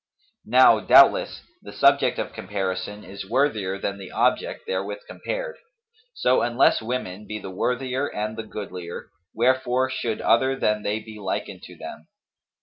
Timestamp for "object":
4.09-4.63